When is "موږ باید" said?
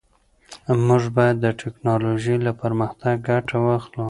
0.87-1.35